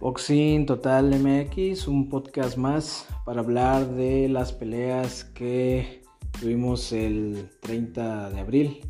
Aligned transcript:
Boxing 0.00 0.64
Total 0.64 1.10
MX, 1.10 1.86
un 1.86 2.08
podcast 2.08 2.56
más 2.56 3.04
para 3.26 3.42
hablar 3.42 3.86
de 3.86 4.30
las 4.30 4.50
peleas 4.50 5.24
que 5.24 6.02
tuvimos 6.40 6.90
el 6.92 7.50
30 7.60 8.30
de 8.30 8.40
abril. 8.40 8.80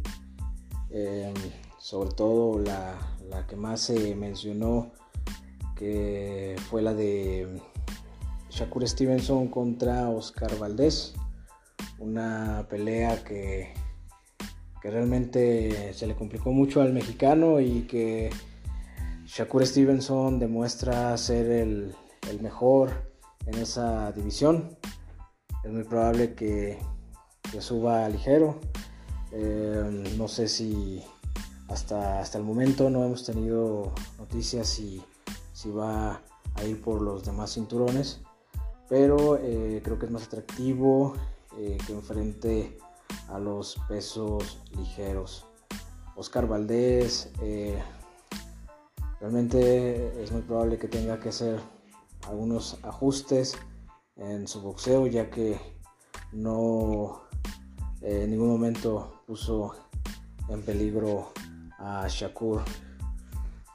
Em, 0.91 1.35
sobre 1.81 2.11
todo 2.11 2.61
la, 2.61 2.97
que 3.49 3.57
más 3.57 3.81
se 3.81 4.15
mencionó, 4.15 4.93
que 5.75 6.55
fue 6.71 6.81
la 6.81 6.95
de 6.95 7.61
Shakur 8.49 8.87
Stevenson 8.87 9.49
contra 9.49 10.09
Oscar 10.11 10.57
Valdés. 10.61 11.15
Una 11.99 12.69
pelea 12.71 13.25
que, 13.25 13.75
que 14.81 14.91
realmente 14.93 15.93
se 15.93 16.07
le 16.07 16.15
complicó 16.15 16.53
mucho 16.53 16.81
al 16.81 16.93
mexicano 16.93 17.59
y 17.59 17.81
que 17.89 18.31
Shakur 19.33 19.65
Stevenson 19.65 20.41
demuestra 20.41 21.17
ser 21.17 21.47
el, 21.53 21.95
mejor 22.41 23.13
en 23.47 23.61
esa 23.61 24.11
división. 24.11 24.77
Es 25.63 25.71
muy 25.71 25.85
probable 25.85 26.35
que, 26.35 26.81
suba 27.61 28.09
ligero. 28.09 28.59
Eh, 29.31 30.15
no 30.19 30.27
sé 30.27 30.49
si 30.49 31.05
hasta, 31.69 32.19
hasta 32.19 32.39
el 32.39 32.45
momento 32.45 32.91
no 32.91 33.05
hemos 33.05 33.25
tenido 33.25 33.93
noticias 34.19 34.67
si, 34.67 35.01
si 35.53 35.71
va 35.71 36.23
a 36.57 36.65
ir 36.65 36.83
por 36.83 37.01
los 37.01 37.25
demás 37.25 37.55
cinturones. 37.55 38.23
Pero 38.89 39.37
eh, 39.37 39.81
creo 39.85 39.97
que 39.97 40.07
es 40.07 40.13
más 40.13 40.25
atractivo 40.25 41.15
eh, 41.57 41.79
que 41.87 41.93
enfrente 41.93 42.79
a 43.29 43.39
los 43.39 43.77
pesos 43.89 44.59
ligeros. 44.77 45.47
Oscar 46.17 46.49
Valdés 46.49 47.31
Realmente 49.21 50.23
es 50.23 50.33
muy 50.33 50.43
probable 50.43 50.79
que 50.79 50.89
tenga 50.89 51.21
que 51.21 51.29
hacer 51.29 51.61
algunos 52.27 52.79
ajustes 52.83 53.57
en 54.17 54.47
su 54.49 54.63
boxeo 54.63 55.07
ya 55.07 55.31
que 55.31 55.59
no 56.33 57.23
eh, 58.03 58.23
en 58.25 58.31
ningún 58.31 58.49
momento 58.49 59.23
puso 59.27 59.75
en 60.49 60.63
peligro 60.63 61.33
a 61.79 62.07
Shakur. 62.09 62.63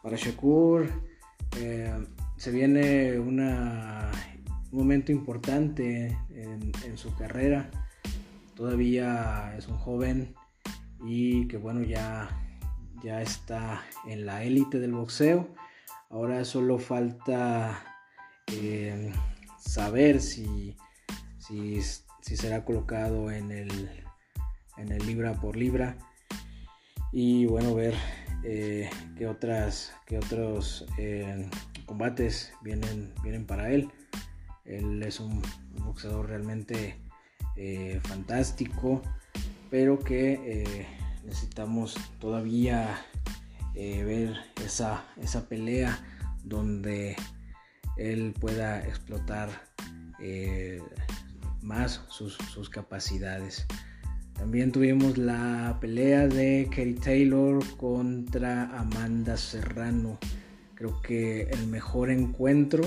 Para 0.02 0.18
Shakur 0.18 0.88
eh, 1.58 2.06
se 2.38 2.52
viene 2.52 3.20
un 3.20 3.40
momento 4.72 5.12
importante 5.12 6.18
en, 6.30 6.98
su 6.98 7.14
carrera. 7.16 7.70
Todavía 8.56 9.56
es 9.58 9.68
un 9.68 9.78
joven 9.78 10.34
y 11.06 11.48
que 11.48 11.58
bueno 11.58 11.82
ya 11.84 12.45
ya 13.06 13.22
está 13.22 13.84
en 14.08 14.26
la 14.26 14.44
élite 14.44 14.80
del 14.80 14.94
boxeo. 14.94 15.48
Ahora 16.10 16.44
solo 16.44 16.80
falta 16.80 18.02
eh, 18.48 19.14
saber 19.60 20.20
si, 20.20 20.76
si, 21.38 21.82
será 22.22 22.66
colocado 22.66 23.30
en 23.30 23.52
el, 23.52 23.92
en 24.78 24.92
el 24.92 25.06
libra 25.06 25.40
por 25.40 25.56
libra. 25.56 25.98
Y 27.12 27.46
bueno, 27.46 27.76
ver 27.76 27.94
eh, 28.44 28.90
qué, 29.16 29.28
otras, 29.28 29.94
qué 30.08 30.18
otros 30.18 30.88
eh, 30.98 31.48
combates 31.86 32.54
vienen, 32.64 33.14
vienen 33.22 33.46
para 33.46 33.72
él. 33.72 33.92
Él 34.66 35.04
es 35.04 35.20
un, 35.20 35.44
boxeador 35.86 36.30
realmente 36.30 37.00
fantástico, 38.02 39.02
pero 39.70 40.00
que 40.00 40.86
necesitamos 41.26 41.96
todavía 42.20 43.06
eh, 43.74 44.04
ver 44.04 44.36
esa, 44.64 45.06
esa, 45.22 45.50
pelea 45.50 46.00
donde 46.44 47.16
él 47.98 48.34
pueda 48.40 48.86
explotar 48.86 49.50
eh, 50.20 50.82
más 51.62 52.02
sus, 52.10 52.70
capacidades. 52.70 53.66
También 54.34 54.72
tuvimos 54.72 55.18
la 55.18 55.78
pelea 55.82 56.28
de 56.28 56.70
Kerry 56.72 56.96
Taylor 56.96 57.64
contra 57.78 58.78
Amanda 58.78 59.38
Serrano. 59.38 60.20
Creo 60.76 61.02
que 61.02 61.44
el 61.44 61.68
mejor 61.68 62.12
encuentro, 62.12 62.84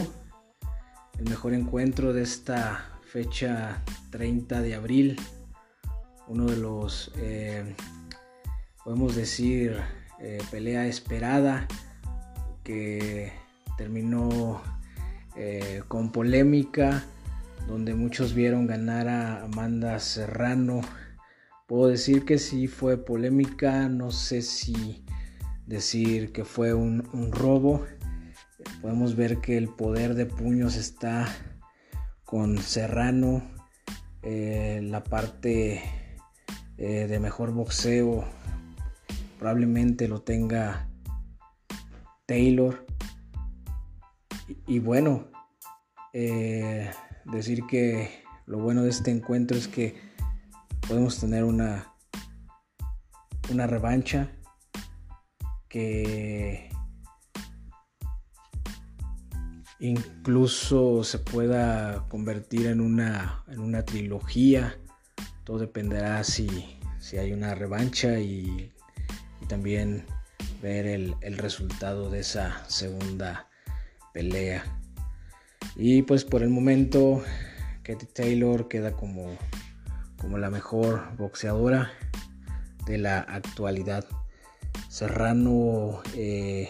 el 1.18 1.28
mejor 1.28 1.54
encuentro 1.54 2.12
de 2.12 2.22
esta 2.22 3.00
fecha 3.02 3.82
30 4.10 4.60
de 4.60 4.74
abril. 4.74 5.20
Uno 6.28 6.44
de 6.44 6.56
los 6.58 7.10
eh, 7.16 7.74
podemos 8.88 9.14
decir, 9.16 9.76
eh, 10.18 10.38
pelea 10.50 10.86
esperada 10.86 11.68
que 12.64 13.30
terminó 13.76 14.62
eh, 15.36 15.82
con 15.88 16.10
polémica, 16.10 17.04
donde 17.66 17.94
muchos 17.94 18.32
vieron 18.32 18.66
ganar 18.66 19.06
a 19.06 19.44
Amanda 19.44 19.98
Serrano. 19.98 20.80
Puedo 21.66 21.88
decir 21.88 22.24
que 22.24 22.38
sí 22.38 22.66
fue 22.66 22.96
polémica, 22.96 23.90
no 23.90 24.10
sé 24.10 24.40
si 24.40 25.04
decir 25.66 26.32
que 26.32 26.46
fue 26.46 26.72
un, 26.72 27.30
robo. 27.30 27.84
Podemos 28.80 29.16
ver 29.16 29.42
que 29.42 29.58
el 29.58 29.68
poder 29.68 30.14
de 30.14 30.24
puños 30.24 30.76
está 30.76 31.28
con 32.24 32.56
Serrano, 32.56 33.42
eh, 34.22 34.80
la 34.82 35.04
parte 35.04 35.82
de 36.78 37.18
mejor 37.18 37.52
boxeo 37.52 38.37
probablemente 39.38 40.08
lo 40.08 40.22
tenga 40.22 40.88
Taylor. 42.26 42.86
Y, 44.66 44.78
bueno, 44.80 45.28
eh, 46.12 46.90
decir 47.24 47.64
que 47.66 48.24
lo 48.46 48.58
bueno 48.58 48.82
de 48.82 48.90
este 48.90 49.10
encuentro 49.10 49.56
es 49.56 49.68
que 49.68 49.96
podemos 50.86 51.20
tener 51.20 51.44
una, 51.44 51.94
una 53.50 53.66
revancha 53.66 54.32
que 55.68 56.70
incluso 59.78 61.04
se 61.04 61.18
pueda 61.18 62.06
convertir 62.08 62.66
en 62.66 62.80
una, 62.80 63.44
en 63.48 63.60
una 63.60 63.84
trilogía. 63.84 64.78
Todo 65.44 65.58
dependerá 65.58 66.24
si, 66.24 66.78
si 66.98 67.18
hay 67.18 67.32
una 67.32 67.54
revancha 67.54 68.18
y 68.18 68.72
también 69.48 70.04
ver 70.62 70.86
el, 70.86 71.38
resultado 71.38 72.10
de 72.10 72.20
esa 72.20 72.64
segunda 72.68 73.48
pelea. 74.12 74.64
Y 75.76 76.02
pues 76.02 76.24
por 76.24 76.42
el 76.42 76.50
momento 76.50 77.22
Katie 77.82 78.08
Taylor 78.12 78.68
queda 78.68 78.92
como, 78.92 79.36
como 80.20 80.38
la 80.38 80.50
mejor 80.50 81.16
boxeadora 81.16 81.90
de 82.86 82.98
la 82.98 83.20
actualidad. 83.20 84.04
Serrano 84.88 86.00
eh, 86.14 86.68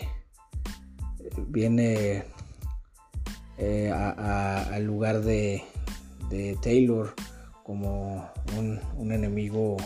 viene 1.49 2.25
eh, 3.59 3.91
al 3.91 4.85
lugar 4.85 5.21
de, 5.23 5.65
Taylor 6.63 7.15
como 7.65 8.31
un, 8.57 9.13
enemigo, 9.13 9.79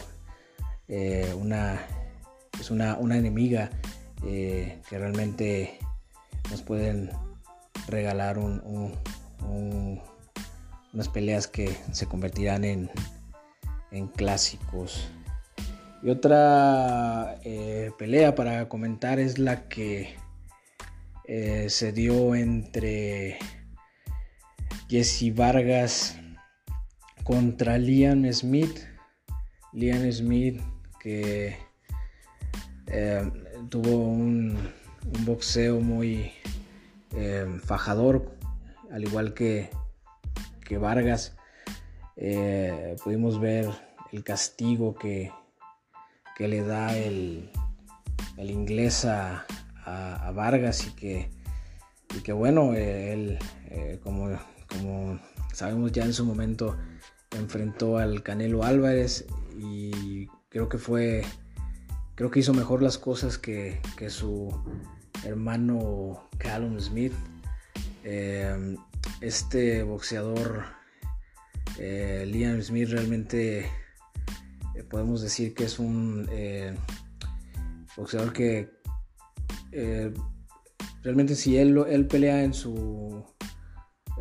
eh, 0.88 1.32
una 1.38 1.80
es 2.62 2.70
una, 2.70 2.96
enemiga 3.16 3.70
eh, 4.24 4.78
que 4.88 4.96
realmente 4.96 5.78
nos 6.48 6.62
pueden 6.62 7.10
regalar 7.88 8.38
unas 8.38 8.78
peleas 11.12 11.48
que 11.48 11.76
se 11.90 12.06
convertirán 12.06 12.64
en, 12.64 12.88
clásicos. 14.14 15.10
Y 16.04 16.10
otra 16.10 17.36
eh, 17.42 17.90
pelea 17.98 18.36
para 18.36 18.68
comentar 18.68 19.18
es 19.18 19.40
la 19.40 19.68
que 19.68 20.14
eh, 21.26 21.66
se 21.68 21.92
dio 21.92 22.36
entre 22.36 23.38
Jesse 24.88 25.34
Vargas 25.34 26.16
contra 27.24 27.76
Liam 27.76 28.24
Smith. 28.32 28.78
Liam 29.72 30.10
Smith 30.12 30.62
que 31.00 31.71
eh, 32.92 33.32
tuvo 33.70 33.96
un, 33.96 34.58
boxeo 35.24 35.80
muy 35.80 36.30
eh, 37.16 37.46
fajador, 37.64 38.36
al 38.90 39.02
igual 39.04 39.32
que, 39.34 39.70
que 40.64 40.78
Vargas. 40.78 41.34
Eh, 42.16 42.96
pudimos 43.02 43.40
ver 43.40 43.70
el 44.12 44.22
castigo 44.22 44.94
que, 44.94 45.32
que 46.36 46.48
le 46.48 46.62
da 46.62 46.96
el, 46.96 47.50
el 48.36 48.50
inglés 48.50 49.06
a, 49.06 49.46
Vargas 50.34 50.86
y 50.86 50.90
que, 50.94 51.30
y 52.16 52.20
que 52.20 52.32
bueno, 52.32 52.74
él, 52.74 53.38
como, 54.02 54.30
como 54.68 55.18
sabemos 55.52 55.92
ya 55.92 56.04
en 56.04 56.12
su 56.12 56.24
momento, 56.24 56.78
enfrentó 57.32 57.98
al 57.98 58.22
Canelo 58.22 58.62
Álvarez 58.62 59.26
y 59.58 60.28
creo 60.48 60.68
que 60.68 60.78
fue 60.78 61.24
creo 62.14 62.30
que 62.30 62.40
hizo 62.40 62.54
mejor 62.54 62.82
las 62.82 62.98
cosas 62.98 63.38
que, 63.38 63.80
su 64.08 64.48
hermano 65.24 66.28
Callum 66.38 66.78
Smith. 66.80 67.12
Eh, 68.04 68.76
este 69.20 69.82
boxeador 69.82 70.64
eh, 71.78 72.24
Liam 72.26 72.60
Smith 72.62 72.88
realmente 72.90 73.70
podemos 74.90 75.22
decir 75.22 75.54
que 75.54 75.64
es 75.64 75.78
un 75.78 76.28
boxeador 77.96 78.32
que 78.32 78.70
realmente 81.02 81.36
si 81.36 81.56
él, 81.56 81.76
él 81.88 82.06
pelea 82.06 82.42
en 82.42 82.54
su 82.54 83.24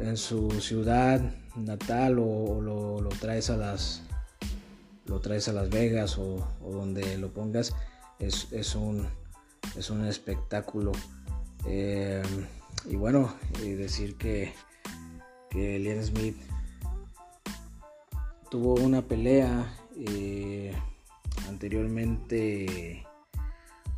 en 0.02 0.18
su 0.18 0.50
ciudad 0.62 1.22
natal 1.56 2.18
o, 2.20 2.62
lo, 2.62 3.10
traes 3.20 3.50
a 3.50 3.58
las 3.58 4.02
lo 5.12 5.19
traes 5.19 5.50
a 5.50 5.54
Las 5.54 5.69
Vegas 5.69 6.18
o, 6.18 6.48
donde 6.62 7.18
lo 7.18 7.34
pongas 7.34 7.75
es, 8.18 8.75
un 8.75 9.10
es 9.78 9.90
un 9.90 10.06
espectáculo 10.06 10.94
eh, 11.68 12.24
y 12.90 12.96
bueno 12.96 13.36
decir 13.60 14.16
que 14.16 14.54
que 15.50 15.78
Liam 15.80 16.02
Smith 16.02 16.38
tuvo 18.50 18.75
una 18.75 19.02
pelea 19.02 19.78
eh, 19.98 20.74
anteriormente 21.50 23.06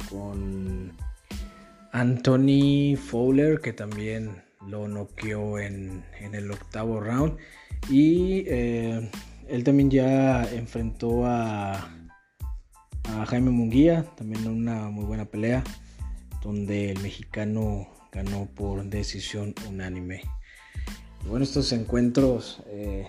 con 0.09 0.93
Anthony 1.91 2.97
Fowler 2.97 3.61
que 3.61 3.71
también 3.71 4.41
lo 4.67 4.87
noqueó 4.87 5.59
en, 5.59 6.03
el 6.19 6.51
octavo 6.51 6.99
round. 6.99 7.37
Y 7.89 8.45
eh, 8.47 9.09
él 9.47 9.63
también 9.63 9.89
ya 9.89 10.43
enfrentó 10.51 11.25
a, 11.25 11.89
Jaime 13.27 13.51
Munguía, 13.51 14.05
también 14.15 14.47
una 14.47 14.89
muy 14.89 15.05
buena 15.05 15.25
pelea, 15.25 15.63
donde 16.41 16.91
el 16.91 16.99
mexicano 17.01 17.87
ganó 18.11 18.47
por 18.55 18.83
decisión 18.85 19.53
unánime. 19.67 20.21
bueno, 21.27 21.43
estos 21.43 21.71
encuentros 21.73 22.63
eh, 22.67 23.07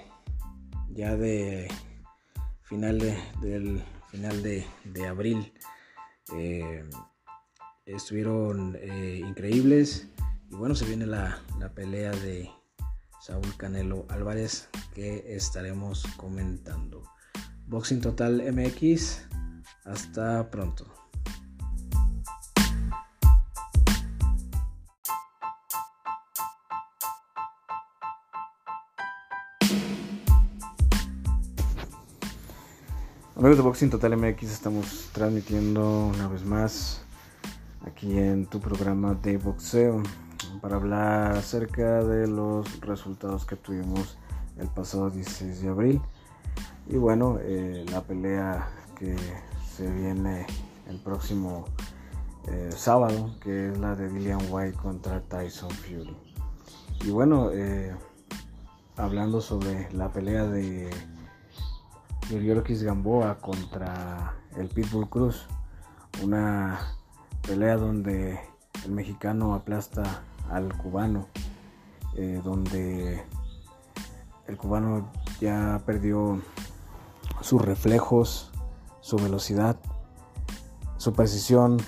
ya 0.90 1.16
de 1.16 1.68
final 2.64 2.98
de, 2.98 5.06
abril 5.06 5.52
eh, 6.34 6.82
estuvieron 7.86 8.76
increíbles. 9.18 10.08
Y 10.50 10.56
bueno, 10.56 10.74
se 10.74 10.86
viene 10.86 11.06
la, 11.06 11.40
pelea 11.74 12.10
de 12.10 12.50
Saúl 13.24 13.56
Canelo 13.56 14.04
Álvarez 14.10 14.68
que 14.94 15.34
estaremos 15.34 16.04
comentando. 16.18 17.04
Boxing 17.66 18.02
Total 18.02 18.42
MX, 18.52 19.22
hasta 19.86 20.50
pronto. 20.50 20.84
Amigos 33.36 33.56
de 33.56 33.62
Boxing 33.62 33.88
Total 33.88 34.18
MX, 34.18 34.42
estamos 34.42 35.08
transmitiendo 35.14 36.08
una 36.08 36.28
vez 36.28 36.44
más 36.44 37.00
aquí 37.86 38.18
en 38.18 38.44
tu 38.44 38.60
programa 38.60 39.14
de 39.14 39.38
boxeo 39.38 40.02
para 40.60 40.76
hablar 40.76 41.32
acerca 41.32 42.02
de 42.04 42.26
los 42.26 42.80
resultados 42.80 43.44
que 43.44 43.56
tuvimos 43.56 44.18
el 44.58 44.68
pasado 44.68 45.10
16 45.10 45.62
de 45.62 45.68
abril. 45.68 46.00
Y 46.86 46.96
bueno, 46.96 47.38
eh, 47.40 47.84
la 47.90 48.02
pelea 48.02 48.68
que 48.98 49.16
se 49.74 49.90
viene 49.90 50.46
el 50.88 50.98
próximo 50.98 51.64
eh, 52.46 52.70
sábado, 52.74 53.34
que 53.40 53.70
es 53.70 53.78
la 53.78 53.94
de 53.94 54.08
Dillian 54.08 54.40
White 54.50 54.76
contra 54.76 55.20
Tyson 55.22 55.70
Fury. 55.70 56.16
Y 57.04 57.10
bueno, 57.10 57.50
eh, 57.52 57.94
hablando 58.96 59.40
sobre 59.40 59.90
la 59.92 60.12
pelea 60.12 60.44
de 60.44 60.90
Yuriorkis 62.30 62.82
Gamboa 62.82 63.38
contra 63.38 64.34
el 64.56 64.68
Pitbull 64.68 65.08
Cruz, 65.08 65.46
una 66.22 66.78
pelea 67.46 67.76
donde 67.76 68.38
el 68.84 68.92
mexicano 68.92 69.54
aplasta 69.54 70.22
al 70.50 70.76
cubano, 70.76 71.26
eh, 72.16 72.40
donde 72.44 73.24
el 74.46 74.56
cubano 74.56 75.10
ya 75.40 75.80
perdió 75.86 76.40
sus 77.40 77.62
reflejos, 77.62 78.52
su 79.00 79.16
velocidad, 79.16 79.76
su 80.96 81.12
precisión. 81.12 81.78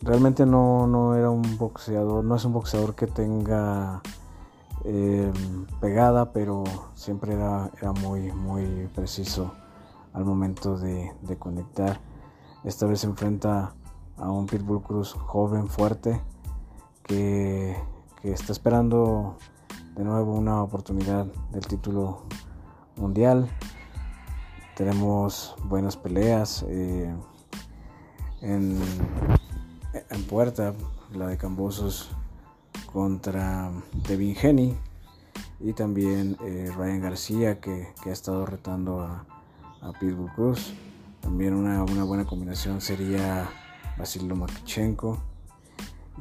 Realmente 0.00 0.46
no, 0.46 1.14
era 1.14 1.30
un 1.30 1.58
boxeador, 1.58 2.24
no 2.24 2.36
es 2.36 2.44
un 2.44 2.52
boxeador 2.52 2.94
que 2.94 3.06
tenga 3.06 4.00
eh, 4.84 5.32
pegada, 5.80 6.32
pero 6.32 6.64
siempre 6.94 7.34
era, 7.34 7.70
era, 7.80 7.92
muy, 7.92 8.32
muy 8.32 8.88
preciso 8.94 9.52
al 10.12 10.24
momento 10.24 10.78
de, 10.78 11.12
de 11.22 11.36
conectar. 11.36 12.00
Esta 12.64 12.86
vez 12.86 13.00
se 13.00 13.06
enfrenta 13.06 13.74
a 14.16 14.30
un 14.30 14.46
Pitbull 14.46 14.82
Cruz 14.82 15.12
joven, 15.12 15.68
fuerte, 15.68 16.20
que, 17.08 17.74
está 18.22 18.52
esperando 18.52 19.38
de 19.96 20.04
nuevo 20.04 20.34
una 20.34 20.62
oportunidad 20.62 21.24
del 21.50 21.66
título 21.66 22.22
mundial. 22.96 23.48
Tenemos 24.76 25.56
buenas 25.64 25.96
peleas 25.96 26.64
eh, 26.68 27.12
en, 28.42 28.78
puerta, 30.28 30.74
la 31.14 31.26
de 31.28 31.38
Cambosos 31.38 32.10
contra 32.92 33.72
Devin 34.06 34.36
Henny 34.40 34.76
y 35.60 35.72
también 35.72 36.36
eh, 36.44 36.70
Ryan 36.76 37.00
García 37.00 37.60
que, 37.60 37.88
ha 38.04 38.10
estado 38.10 38.46
retando 38.46 39.00
a, 39.00 39.24
Pitbull 39.98 40.30
Cruz. 40.32 40.74
También 41.20 41.54
una, 41.54 41.82
una 41.82 42.04
buena 42.04 42.26
combinación 42.26 42.80
sería 42.80 43.48
Vasil 43.96 44.28
Lomachenko. 44.28 45.18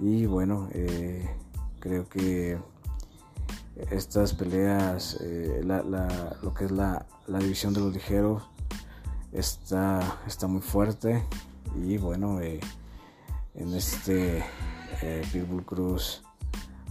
Y 0.01 0.25
bueno, 0.25 0.69
eh, 0.73 1.27
creo 1.79 2.07
que 2.07 2.57
estas 3.89 4.33
peleas, 4.33 5.17
eh, 5.21 5.61
lo 5.63 6.53
que 6.53 6.65
es 6.65 6.71
la, 6.71 7.05
división 7.27 7.73
de 7.73 7.79
los 7.81 7.94
ligeros, 7.94 8.44
está, 9.31 10.19
está 10.27 10.47
muy 10.47 10.61
fuerte. 10.61 11.23
Y 11.75 11.97
bueno, 11.97 12.42
eh, 12.42 12.59
en 13.56 13.73
este 13.73 14.44
Pitbull 15.31 15.66
Cruz 15.66 16.23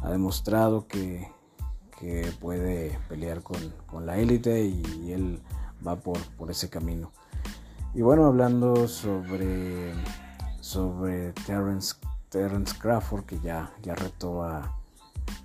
ha 0.03 0.11
demostrado 0.11 0.87
que, 0.87 1.35
puede 2.41 2.99
pelear 3.09 3.43
con, 3.43 4.05
la 4.05 4.19
élite 4.19 4.65
y, 4.65 5.13
él 5.13 5.41
va 5.87 5.97
por, 5.97 6.19
por 6.37 6.51
ese 6.51 6.69
camino. 6.69 7.13
Y 7.95 8.03
bueno, 8.03 8.27
hablando 8.27 8.87
sobre 8.87 9.95
sobre 10.67 11.33
Terence, 11.47 11.95
Terence 12.37 12.75
Crawford, 12.79 13.25
que 13.25 13.41
ya, 13.41 13.73
ya 13.83 13.95
retó 13.95 14.43
a. 14.43 14.71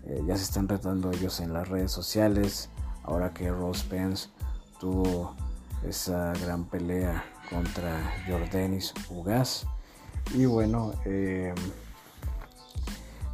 Eh, 0.04 0.22
ya 0.28 0.36
se 0.36 0.44
están 0.44 0.68
retando 0.68 1.10
ellos 1.10 1.40
en 1.40 1.54
las 1.54 1.70
redes 1.70 1.90
sociales. 1.90 2.70
Ahora 3.04 3.34
que 3.34 3.50
Rose 3.50 3.86
Pence 3.90 4.28
tuvo 4.78 5.34
esa 5.88 6.34
gran 6.34 6.66
pelea 6.66 7.24
contra 7.50 8.12
Jordanis 8.28 8.94
Ugas. 9.10 9.66
Y 10.36 10.46
bueno, 10.48 10.92
eh, 11.06 11.56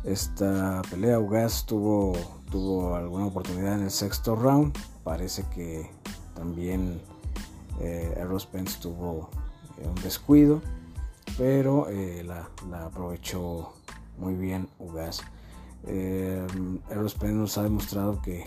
esta 0.04 0.84
pelea 0.92 1.20
Ugas 1.20 1.66
tuvo, 1.66 2.14
tuvo 2.52 2.96
alguna 2.96 3.26
oportunidad 3.26 3.74
en 3.74 3.86
el 3.86 3.92
sexto 3.92 4.36
round. 4.36 4.78
Parece 5.04 5.44
que 5.56 5.90
también 6.36 7.02
eh, 7.80 8.24
Rose 8.24 8.48
Pence 8.52 8.78
tuvo 8.80 9.32
un 9.84 9.96
descuido 10.04 10.62
pero 11.38 11.88
eh, 11.90 12.24
la, 12.26 12.50
aprovechó 12.86 13.74
muy 14.18 14.36
bien 14.36 14.68
Ugas. 14.80 15.22
Eh, 15.86 16.46
nos 16.90 17.58
ha 17.58 17.64
demostrado 17.64 18.22
que, 18.22 18.46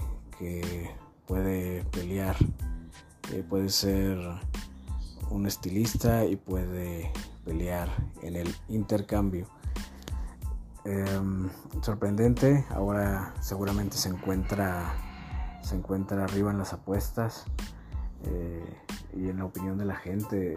puede 1.26 1.84
pelear, 1.84 2.36
eh, 3.32 3.44
puede 3.48 3.68
ser 3.68 4.18
un 5.30 5.46
estilista 5.46 6.24
y 6.24 6.36
puede 6.36 7.12
pelear 7.44 7.88
en 8.22 8.36
el 8.36 8.54
intercambio. 8.68 9.46
Em, 10.84 11.50
sorprendente, 11.82 12.64
ahora 12.70 13.34
seguramente 13.40 13.96
se 13.96 14.08
encuentra, 14.08 14.92
se 15.62 15.76
encuentra 15.76 16.24
arriba 16.24 16.50
en 16.50 16.58
las 16.58 16.72
apuestas 16.72 17.44
eh, 18.24 18.78
y 19.14 19.28
en 19.28 19.38
la 19.38 19.44
opinión 19.44 19.76
de 19.78 19.84
la 19.84 19.96
gente 19.96 20.56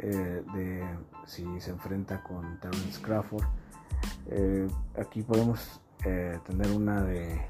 eh, 0.00 0.42
de 0.54 0.84
si 1.26 1.44
se 1.60 1.70
enfrenta 1.70 2.22
con 2.22 2.58
Terence 2.60 3.00
Crawford. 3.00 3.44
Eh, 4.26 4.68
aquí 4.98 5.22
podemos 5.22 5.80
eh, 6.04 6.38
tener 6.46 6.70
una 6.70 7.02
de, 7.02 7.40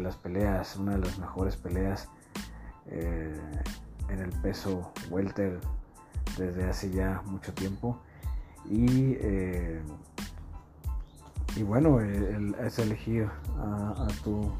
las 0.00 0.16
peleas, 0.16 0.76
una 0.76 0.92
de 0.92 0.98
las 0.98 1.18
mejores 1.18 1.56
peleas 1.56 2.08
en 2.88 4.18
el 4.18 4.30
peso 4.42 4.92
welter 5.10 5.60
desde 6.36 6.68
hace 6.68 6.90
ya 6.90 7.22
mucho 7.26 7.52
tiempo. 7.54 7.98
Y 8.68 9.16
y 11.54 11.62
bueno, 11.64 12.00
es 12.00 12.78
elegir 12.78 13.28
a, 13.58 14.06
tu 14.24 14.50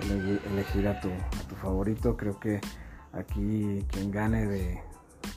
elegir 0.00 0.86
a 0.86 1.00
tu, 1.00 1.08
a 1.08 1.48
tu 1.48 1.56
favorito. 1.56 2.16
Creo 2.16 2.38
que 2.38 2.60
aquí 3.12 3.84
quien 3.90 4.12
gane 4.12 4.46
de 4.46 4.80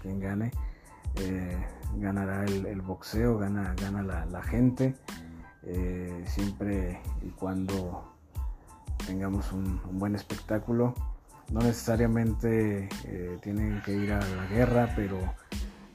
quien 0.01 0.19
gane 0.19 0.51
eh, 1.19 1.57
ganará 1.97 2.45
el, 2.45 2.81
boxeo, 2.81 3.37
gana, 3.37 3.73
gana 3.81 4.03
la, 4.25 4.43
gente. 4.43 4.95
Eh, 5.63 6.23
siempre 6.27 7.01
y 7.21 7.29
cuando 7.29 8.15
tengamos 9.05 9.51
un, 9.51 9.81
buen 9.99 10.15
espectáculo. 10.15 10.93
No 11.51 11.61
necesariamente 11.61 12.89
eh, 13.05 13.37
tienen 13.41 13.81
que 13.83 13.93
ir 13.93 14.11
a 14.11 14.19
la 14.19 14.45
guerra, 14.47 14.91
pero 14.95 15.17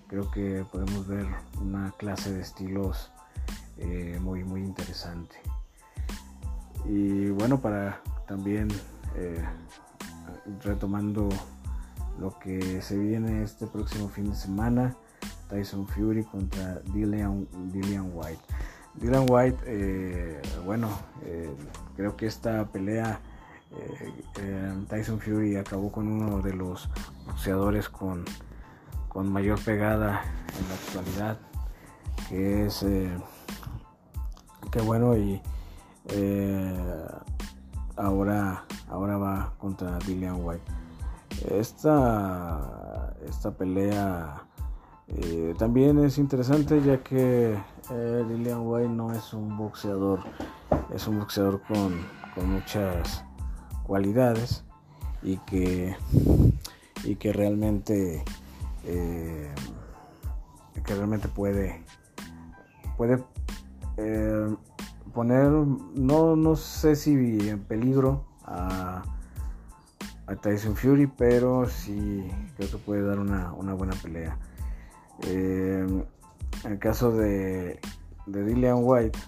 creo 0.09 0.31
que 0.31 0.65
podemos 0.71 1.07
ver 1.07 1.27
una 1.61 1.93
clase 1.99 2.33
de 2.33 2.41
estilos 2.41 3.11
muy 4.21 4.45
muy 4.45 4.61
interesante. 4.61 5.37
Y 6.87 7.31
bueno, 7.31 7.61
para 7.61 8.01
también 8.27 8.69
retomando 10.63 11.29
lo 12.19 12.39
que 12.39 12.83
se 12.83 12.97
viene 12.97 13.43
este 13.43 13.67
próximo 13.67 14.09
fin 14.09 14.31
de 14.31 14.37
semana, 14.37 14.97
Tyson 15.53 15.87
Fury 15.87 16.25
contra 16.25 16.81
Dillian, 16.95 17.47
Dillian 17.73 18.11
White. 18.15 18.41
Dylan 18.95 19.27
White, 19.29 19.59
eh, 19.67 20.41
bueno, 20.65 20.89
eh, 21.25 21.55
creo 21.95 22.17
que 22.17 22.27
esta 22.27 22.67
pelea 22.67 23.21
eh, 24.39 24.85
Tyson 24.89 25.21
Fury 25.21 25.57
acabó 25.57 25.93
con 25.93 26.09
uno 26.09 26.41
de 26.41 26.55
los 26.55 26.89
boxeadores 27.27 27.89
con, 27.89 28.25
mayor 29.15 29.61
pegada 29.63 30.23
en 30.59 30.69
la 30.69 30.75
actualidad, 30.75 31.39
que 32.29 32.67
es 32.67 32.85
que 34.71 34.81
bueno 34.81 35.17
y 35.17 35.41
ahora 37.97 38.65
ahora 38.89 39.19
va 39.19 39.53
contra 39.59 39.99
Dillian 39.99 40.39
White. 40.43 40.65
Esta 41.51 43.15
esta 43.27 43.51
pelea 43.51 44.47
eh, 45.17 45.55
también 45.59 45.99
es 45.99 46.17
interesante 46.17 46.81
ya 46.83 47.03
que 47.03 47.53
eh, 47.91 48.25
Lilian 48.29 48.61
White 48.63 48.89
no 48.89 49.13
es 49.13 49.35
un 49.35 49.57
boxeador, 49.59 50.21
es 50.95 51.07
un 51.07 51.19
boxeador 51.19 51.61
con, 51.63 52.23
muchas 52.47 53.27
cualidades 53.83 54.65
y 55.23 55.37
que, 55.39 55.95
y 57.05 57.17
que 57.17 57.31
realmente 57.31 58.25
eh, 58.87 59.55
que 60.83 60.95
realmente 60.95 61.29
puede 61.29 61.85
puede 62.97 63.23
poner 65.13 65.51
no, 65.51 66.37
no 66.37 66.57
sé 66.57 66.97
si 66.97 67.51
en 67.51 67.61
peligro 67.61 68.25
a, 68.45 69.03
a 70.27 70.37
Tyson 70.37 70.75
Fury 70.75 71.07
pero 71.07 71.69
sí 71.69 72.27
creo 72.57 72.71
que 72.71 72.79
puede 72.79 73.03
dar 73.03 73.19
una, 73.19 73.53
una 73.53 73.75
buena 73.75 73.93
pelea 74.03 74.39
eh, 75.21 75.87
en 76.65 76.73
el 76.73 76.79
caso 76.79 77.13
de, 77.13 77.81
de 78.27 78.45
Dillian 78.45 78.79
White, 78.81 79.19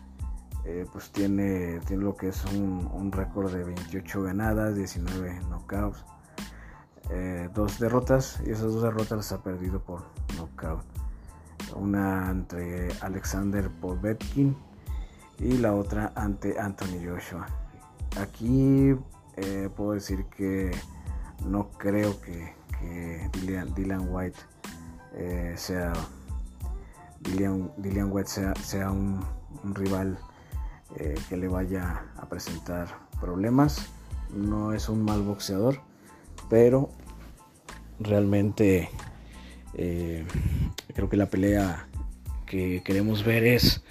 eh, 0.65 0.87
pues 0.91 1.11
tiene, 1.11 1.81
tiene 1.87 2.05
lo 2.05 2.17
que 2.17 2.29
es 2.29 2.45
un, 2.47 3.13
récord 3.13 3.53
de 3.53 3.65
28 3.65 4.23
ganadas, 4.23 4.77
19 4.77 5.41
knockouts, 5.49 6.05
eh, 7.11 7.49
dos 7.55 7.79
derrotas 7.79 8.43
y 8.47 8.51
esas 8.51 8.73
dos 8.73 8.83
derrotas 8.83 9.19
las 9.19 9.33
ha 9.33 9.43
perdido 9.43 9.81
por 9.81 10.03
knockout. 10.37 10.83
Una 11.77 12.31
entre 12.31 12.89
Alexander 13.01 13.69
Povetkin 13.69 14.57
y 15.39 15.59
la 15.59 15.75
otra 15.75 16.13
ante 16.15 16.59
Anthony 16.59 17.05
Joshua. 17.05 17.47
Aquí 18.21 18.95
puedo 19.77 19.93
decir 19.93 20.27
que 20.27 20.71
no 21.45 21.71
creo 21.71 22.21
que, 22.21 22.55
que 22.79 23.29
White 24.09 24.39
eh, 25.17 25.55
sea 25.57 25.93
Dillian, 27.21 28.11
White 28.11 28.29
sea, 28.63 28.91
un, 28.91 29.25
rival 29.75 30.19
eh, 30.97 31.15
que 31.29 31.37
le 31.37 31.49
vaya 31.49 32.05
a 32.17 32.29
presentar 32.29 32.89
problemas. 33.21 33.89
No 34.31 34.73
es 34.73 34.89
un 34.89 35.03
mal 35.03 35.23
boxeador, 35.23 35.81
pero 36.51 36.91
realmente 38.01 38.91
eh, 39.75 40.27
creo 40.95 41.09
que 41.09 41.17
la 41.17 41.31
pelea 41.31 41.89
que 42.47 42.83
queremos 42.85 43.25
ver 43.25 43.45
es 43.45 43.83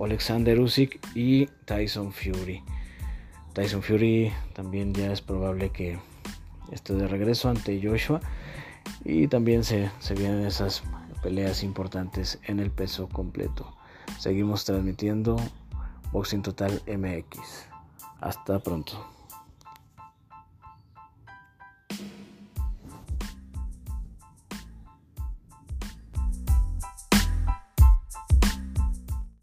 Alexander 0.00 0.60
Usyk 0.60 1.00
y 1.14 1.46
Tyson 1.64 2.12
Fury. 2.12 2.62
Tyson 3.54 3.82
Fury 3.82 4.32
también 4.52 4.92
ya 4.92 5.12
es 5.12 5.22
probable 5.22 5.70
que 5.70 5.98
esté 6.72 6.94
de 6.94 7.08
regreso 7.08 7.48
ante 7.48 7.80
Joshua 7.82 8.20
y 9.04 9.28
también 9.28 9.64
se, 9.64 9.90
se 9.98 10.14
vienen 10.14 10.46
esas 10.46 10.82
peleas 11.22 11.62
importantes 11.62 12.38
en 12.44 12.60
el 12.60 12.70
peso 12.70 13.08
completo. 13.08 13.74
Seguimos 14.18 14.64
transmitiendo 14.64 15.36
Boxing 16.12 16.42
Total 16.42 16.82
MX. 16.86 17.66
Hasta 18.20 18.58
pronto. 18.60 19.15